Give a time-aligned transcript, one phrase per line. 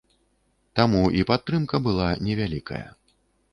[0.79, 2.83] Таму і падтрымка была невялікая.